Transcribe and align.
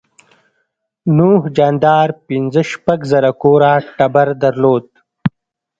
نوح 1.17 1.41
جاندار 1.57 2.09
پنځه 2.27 2.61
شپږ 2.71 2.99
زره 3.11 3.29
کوره 3.41 3.73
ټبر 3.97 4.27
درلود. 4.43 4.85